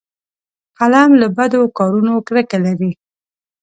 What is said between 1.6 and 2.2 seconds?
کارونو